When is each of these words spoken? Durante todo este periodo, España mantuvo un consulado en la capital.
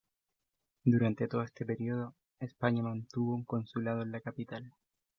Durante 0.83 1.27
todo 1.27 1.43
este 1.43 1.63
periodo, 1.63 2.15
España 2.39 2.81
mantuvo 2.81 3.35
un 3.35 3.45
consulado 3.45 4.01
en 4.01 4.11
la 4.11 4.19
capital. 4.21 4.73